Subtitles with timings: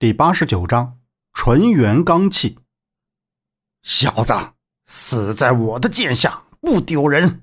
[0.00, 0.98] 第八十九章
[1.34, 2.56] 纯元罡气。
[3.82, 4.32] 小子，
[4.86, 7.42] 死在我的剑下不丢人！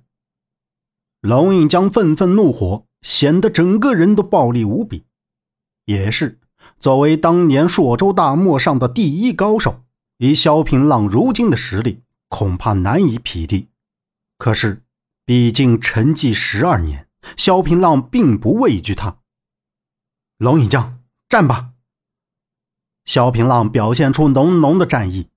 [1.21, 5.05] 龙应江愤愤怒火，显得整个人都暴力无比。
[5.85, 6.39] 也是，
[6.79, 9.83] 作为当年朔州大漠上的第一高手，
[10.17, 13.69] 以萧平浪如今的实力，恐怕难以匹敌。
[14.39, 14.81] 可是，
[15.25, 19.19] 毕竟沉寂十二年，萧平浪并不畏惧他。
[20.39, 21.73] 龙应江，战吧！
[23.07, 25.29] 萧平浪表现出浓浓的战意。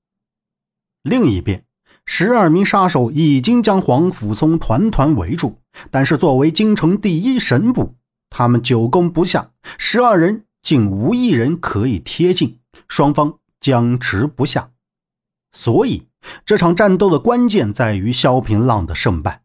[1.02, 1.64] 另一边，
[2.04, 5.56] 十二名杀手已经将黄甫松团团围住，
[5.90, 7.94] 但是作为京城第一神捕，
[8.28, 14.72] 他们久攻不下，十二人竟无一人可以贴近，双方僵持不下。
[15.52, 16.08] 所以，
[16.44, 19.42] 这场战斗的关键在于萧平浪的胜败。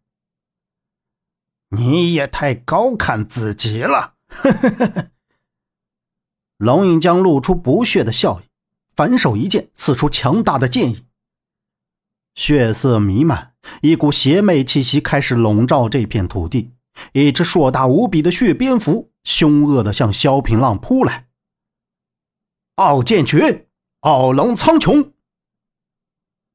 [1.69, 4.16] 你也太高看自己了！
[4.27, 5.14] 呵呵呵呵。
[6.58, 8.44] 龙应江露出不屑的笑意，
[8.95, 11.03] 反手一剑刺出强大的剑意。
[12.34, 16.72] 血色弥漫，一股邪魅气息开始笼罩这片土地。
[17.12, 21.28] 一只硕大无比的血蝙蝠凶恶地向萧平浪扑来。
[22.75, 23.67] 傲剑诀，
[24.02, 25.12] 傲龙苍穹。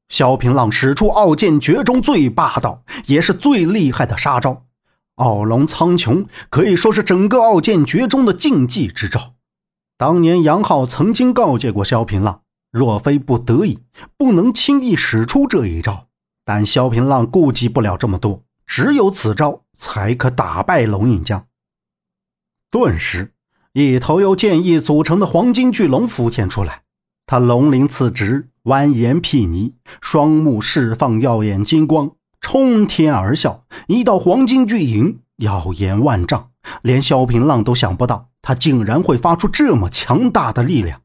[0.09, 4.65] 萧平浪使出傲剑诀中最霸道也是最厉害的杀招——
[5.15, 9.35] 傲龙苍穹，可以说是整个傲剑诀中的禁忌之招。
[10.01, 13.77] 当年杨浩曾经告诫过萧平浪，若非不得已，
[14.17, 16.07] 不能轻易使出这一招。
[16.43, 21.45] 但萧平浪顾及不了这么多，只有此招才可打败龙应江。
[22.71, 23.33] 顿时，
[23.73, 26.81] 一头由剑意组成的黄金巨龙浮现出来，
[27.27, 36.49] 它龙鳞刺直，蜿蜒睥睨，双目释放耀眼金光，冲天而啸，一道黄金巨影耀眼万丈。
[36.81, 41.01] 连萧平浪都想不到，他竟然会发出这么强大的力量。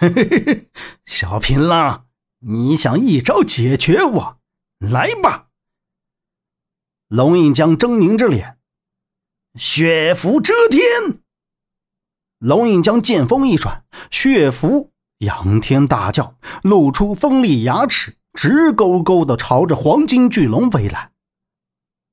[1.06, 2.06] 萧平浪，
[2.40, 4.38] 你想一招解决我？
[4.78, 5.48] 来吧！
[7.08, 8.58] 龙印江狰狞着脸，
[9.54, 11.20] 血符遮天。
[12.38, 21.12] 龙印江剑锋一转，血符仰天大叫，露出锋利牙齿，直勾勾的朝着黄金巨龙飞来。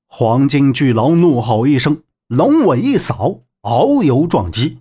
[0.07, 2.03] 黄金巨龙怒吼一声。
[2.29, 4.78] 龙尾一扫，遨游撞击，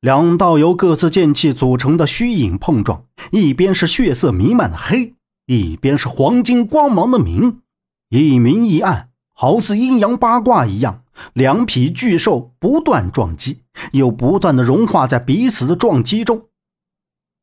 [0.00, 7.60] 两道由各自剑气组成的虚影碰撞，一边是血色弥漫的黑，一边是黄金光芒的明，
[8.08, 11.04] 一明一暗，好似阴阳八卦一样。
[11.34, 13.60] 两匹巨兽不断撞击，
[13.92, 16.46] 又不断的融化在彼此的撞击中。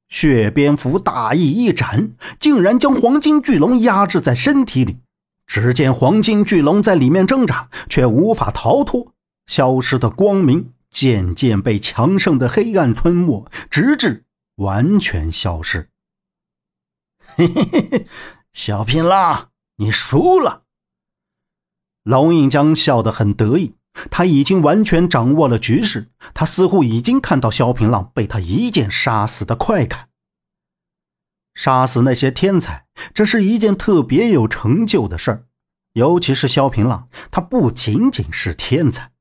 [0.09, 4.97] 血蝙蝠大翼一展，竟然将黄金巨龙压制在身体里。
[5.47, 9.13] 只见黄金巨龙在里面挣扎，却无法逃脱。
[9.47, 14.25] 消失的光明渐渐被强盛的黑暗吞没，直至
[14.57, 15.89] 完全消失。
[17.35, 18.07] 嘿嘿嘿嘿，
[18.51, 20.63] 小平浪，你输了。
[22.03, 23.75] 龙应江笑得很得意，
[24.11, 30.09] 他已经完全掌握了局势，他似乎已经看到萧平浪被他一剑杀死的快感。
[31.57, 32.85] 杀死那些天才，
[33.15, 35.47] 这是一件特别有成就的事儿。
[35.93, 39.11] 尤其是萧平浪，他不仅仅是天才。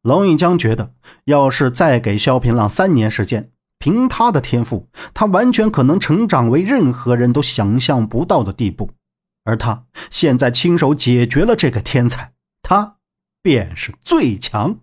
[0.00, 0.94] 龙应江觉得，
[1.24, 8.90] 要是再给萧平浪三年时间，凭他的天赋，他完全可能成长为任何人都想象不到的地步。
[9.44, 12.32] 而他现在亲手解决了这个天才，
[12.62, 12.96] 他
[13.42, 14.80] 便是最强。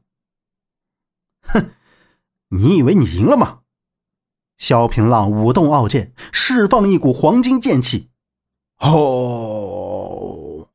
[1.42, 1.72] 哼，
[2.50, 3.62] 你以为你赢了吗？
[4.58, 8.10] 萧平浪舞动傲剑，释放一股黄金剑气。
[8.80, 10.70] 哦，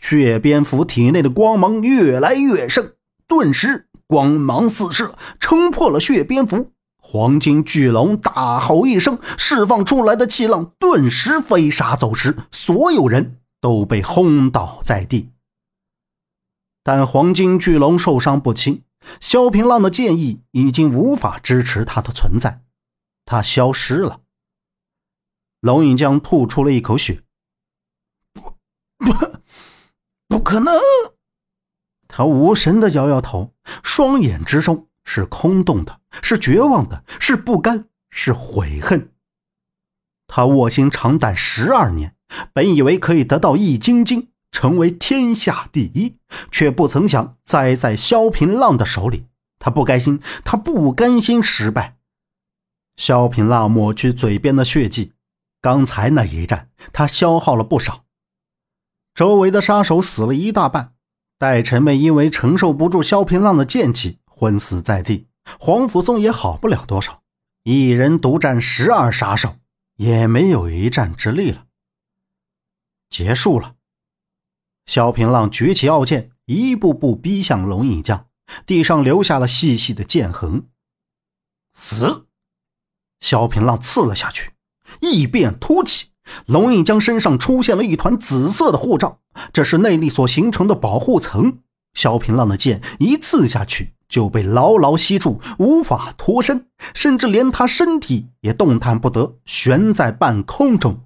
[0.00, 2.92] 血蝙蝠体内的光芒越来越盛，
[3.26, 6.72] 顿时光芒四射，撑破了血蝙蝠。
[7.02, 15.30] 黄金巨龙大吼一声，释放出来的气浪顿时飞沙走石，所有人都被轰倒在地。
[16.82, 18.82] 但黄金巨龙受伤不轻，
[19.20, 22.62] 萧平浪的剑意已经无法支持他的存在。
[23.30, 24.22] 他消失了。
[25.60, 27.22] 龙隐江吐出了一口血。
[28.32, 28.56] 不，
[28.98, 29.14] 不，
[30.26, 30.74] 不可能！
[32.08, 33.54] 他无神的摇摇头，
[33.84, 39.12] 双眼之中是空洞的，是绝望的，是不甘，是悔恨。
[40.26, 42.16] 他卧薪尝胆十二年，
[42.52, 46.16] 本以为可以得到易筋经，成为天下第一，
[46.50, 49.26] 却不曾想栽在萧平浪的手里。
[49.60, 51.99] 他不甘心，他不甘心失败。
[53.00, 55.14] 萧平浪抹去嘴边的血迹，
[55.62, 58.04] 刚才那一战，他消耗了不少。
[59.14, 60.92] 周围的杀手死了一大半，
[61.38, 65.28] 戴晨妹因为承受不住萧平浪的剑气，昏死在地。
[65.58, 67.22] 黄甫松也好不了多少，
[67.62, 69.56] 一人独占十二杀手，
[69.96, 71.64] 也没有一战之力了。
[73.08, 73.76] 结束了。
[74.84, 78.28] 萧平浪举起傲剑，一步步逼向龙影将，
[78.66, 80.68] 地上留下了细细的剑痕。
[81.72, 82.26] 死！
[83.20, 84.52] 萧平浪刺了下去，
[85.00, 86.08] 异变突起，
[86.46, 89.20] 龙印江身上出现了一团紫色的护罩，
[89.52, 91.58] 这是内力所形成的保护层。
[91.94, 101.04] 萧平浪的剑一刺下去，就被牢牢吸住，无法脱身，甚至连他身体也动弹不得，悬在半空中。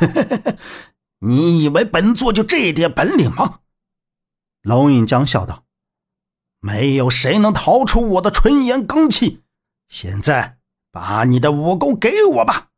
[1.20, 3.60] 你以为本座就这点本领吗？
[4.62, 5.64] 龙应江笑道
[6.60, 9.42] ：“没有谁能逃出我的纯阳罡气。
[9.88, 10.58] 现在，
[10.96, 12.68] 把你的武功给我吧。”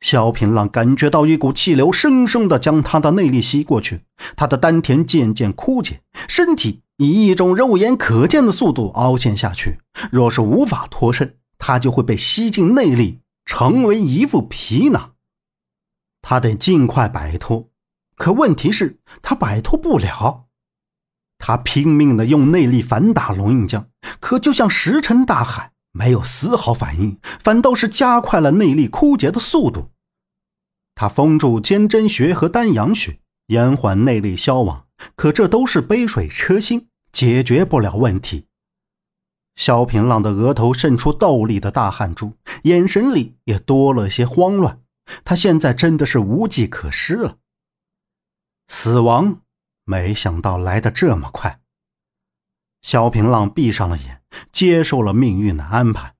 [0.00, 4.02] 萧平浪感觉到一股气流生生的将他的内力吸过去，
[4.34, 9.78] 他的丹田渐渐枯竭，身体以一种肉眼可见的速度凹陷下去。
[10.10, 15.12] 若是无法脱身，他就会被吸进内力，成为一副皮囊。
[16.20, 17.70] 他得尽快摆脱，
[18.16, 20.46] 可问题是，他摆脱不了。
[21.38, 23.88] 他拼命的用内力反打龙印江，
[24.20, 25.72] 可就像石沉大海。
[25.96, 29.90] 没有丝毫反应，反倒是加快了内力枯竭的速度。
[30.94, 38.46] 他封住坚贞穴和丹阳穴，延缓内力消亡，可这都是杯水车薪，解决不了问题。
[39.54, 42.34] 萧平浪的额头渗出豆粒的大汗珠，
[42.64, 44.82] 眼神里也多了些慌乱。
[45.24, 47.38] 他现在真的是无计可施了。
[48.68, 49.40] 死亡，
[49.84, 51.60] 没想到来的这么快。
[52.86, 54.22] 萧平浪闭上了眼。
[54.52, 56.14] 接受了命运的安排。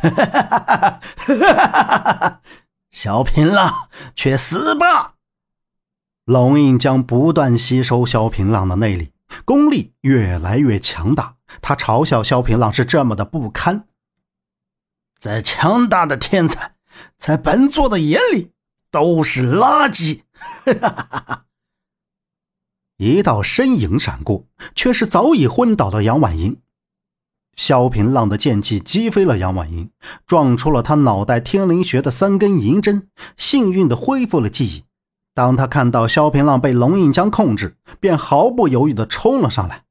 [2.90, 5.16] 小平浪，去死吧！
[6.24, 9.12] 龙印将不断吸收萧平浪的内力，
[9.44, 11.36] 功力越来越强大。
[11.60, 13.86] 他嘲笑萧平浪是这么的不堪。
[15.18, 16.76] 再强大的天才，
[17.18, 18.52] 在本座的眼里
[18.90, 20.22] 都是垃圾。
[22.96, 24.44] 一道身影闪过，
[24.74, 26.58] 却是早已昏倒的杨婉莹。
[27.56, 29.90] 萧平浪的剑气击飞了杨婉莹，
[30.26, 34.84] 撞出了他脑袋天灵穴的三根银针，幸运的恢复了记忆。
[35.34, 39.84] 当他看到萧平浪被龙印枪控制，便毫不犹豫的冲了上来。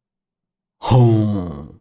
[0.77, 1.75] 轰！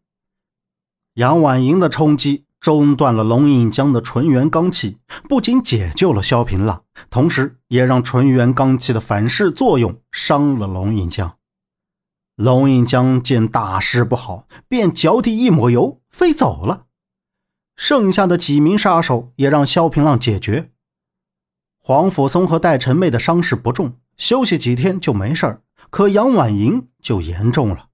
[1.15, 4.97] 杨婉莹的冲击中断了龙印江的纯元罡气，
[5.29, 11.37] 不仅解救了萧平浪，同时也让纯元罡气的反噬作用伤了龙印江。
[12.37, 16.85] 龙应江见大事不好，便脚底一抹油，飞走了。
[17.75, 20.71] 剩下的几名杀手也让萧平浪解决。
[21.81, 25.61] 黄甫松和戴晨妹的伤势不重，休息几天就没事
[25.91, 27.89] 可杨婉莹就严重了，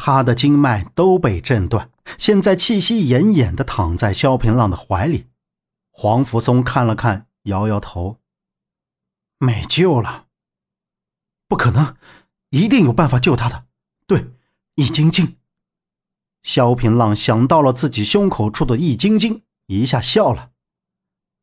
[0.00, 5.26] 他的经脉都被震断，现在气息奄奄地躺在萧平浪的怀里。
[5.90, 8.20] 黄福松看了看，摇摇头
[9.38, 10.26] ：“没救了，
[11.48, 11.96] 不可能，
[12.50, 13.66] 一定有办法救他的。”
[14.06, 14.30] 对，
[14.76, 15.36] 易筋经。
[16.44, 20.52] 萧平浪想到了自己胸口处的易筋经，一下笑了。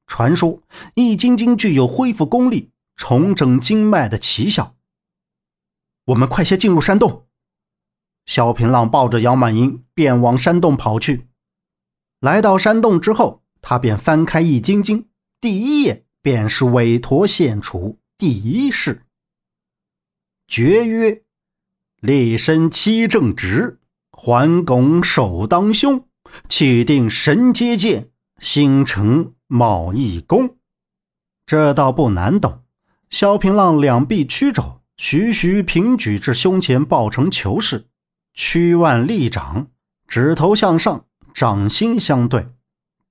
[0.08, 0.62] 传说
[0.94, 4.76] 易筋经具有恢复功力、重整经脉的奇效。
[6.06, 7.25] 我们快些进入山洞。
[8.26, 11.28] 萧平浪抱着杨满英便往山洞跑去。
[12.20, 15.08] 来到山洞之后，他便翻开易筋经，
[15.40, 19.04] 第一页便是韦陀献楚第一式，
[20.48, 21.22] 诀曰。
[22.02, 23.80] 立身七正直，
[24.12, 26.08] 环拱手当胸，
[26.48, 30.58] 气定神接剑，心诚冒义功。
[31.48, 32.64] 这倒不难懂。
[33.10, 37.88] 萧平浪两臂曲肘，徐徐平举至胸前，抱成球式，
[38.36, 39.68] 屈腕立掌，
[40.08, 42.50] 指头向上，掌心相对，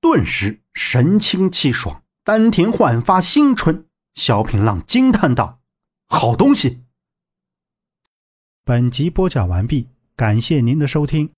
[0.01, 3.87] 顿时神清气爽，丹田焕发新春。
[4.15, 5.61] 小品浪惊叹道
[6.07, 6.85] ：“好东西！”
[8.65, 11.35] 本集播讲完毕，感谢您的收听。